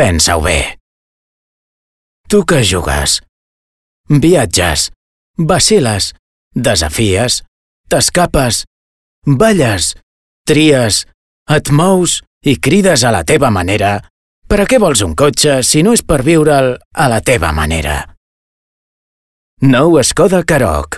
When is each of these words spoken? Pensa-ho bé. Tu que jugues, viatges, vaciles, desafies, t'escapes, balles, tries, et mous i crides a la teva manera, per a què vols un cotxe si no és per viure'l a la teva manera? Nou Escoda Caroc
Pensa-ho 0.00 0.40
bé. 0.40 0.78
Tu 2.26 2.38
que 2.48 2.62
jugues, 2.64 3.18
viatges, 4.08 4.86
vaciles, 5.36 6.14
desafies, 6.54 7.42
t'escapes, 7.92 8.62
balles, 9.26 9.90
tries, 10.48 11.02
et 11.52 11.68
mous 11.68 12.14
i 12.48 12.56
crides 12.56 13.04
a 13.04 13.12
la 13.12 13.26
teva 13.28 13.50
manera, 13.52 13.98
per 14.48 14.62
a 14.64 14.66
què 14.70 14.80
vols 14.80 15.04
un 15.04 15.12
cotxe 15.12 15.58
si 15.68 15.84
no 15.84 15.92
és 15.92 16.00
per 16.00 16.22
viure'l 16.24 16.78
a 16.80 17.10
la 17.12 17.20
teva 17.20 17.52
manera? 17.52 17.98
Nou 19.60 20.00
Escoda 20.00 20.40
Caroc 20.48 20.96